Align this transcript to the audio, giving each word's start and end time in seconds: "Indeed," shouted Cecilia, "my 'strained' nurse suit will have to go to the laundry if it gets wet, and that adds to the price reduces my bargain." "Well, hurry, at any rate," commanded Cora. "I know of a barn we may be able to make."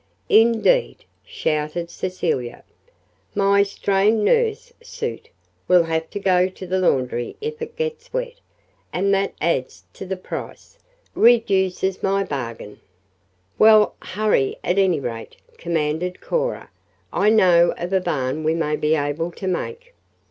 "Indeed," 0.29 1.05
shouted 1.23 1.91
Cecilia, 1.91 2.63
"my 3.35 3.61
'strained' 3.61 4.25
nurse 4.25 4.73
suit 4.81 5.29
will 5.67 5.83
have 5.83 6.09
to 6.09 6.19
go 6.19 6.47
to 6.49 6.65
the 6.65 6.79
laundry 6.79 7.35
if 7.39 7.61
it 7.61 7.75
gets 7.75 8.11
wet, 8.11 8.39
and 8.91 9.13
that 9.13 9.35
adds 9.39 9.83
to 9.93 10.07
the 10.07 10.17
price 10.17 10.79
reduces 11.13 12.01
my 12.01 12.23
bargain." 12.23 12.79
"Well, 13.59 13.93
hurry, 14.01 14.57
at 14.63 14.79
any 14.79 14.99
rate," 14.99 15.35
commanded 15.59 16.19
Cora. 16.19 16.71
"I 17.13 17.29
know 17.29 17.75
of 17.77 17.93
a 17.93 18.01
barn 18.01 18.43
we 18.43 18.55
may 18.55 18.77
be 18.77 18.95
able 18.95 19.29
to 19.33 19.45
make." 19.45 19.93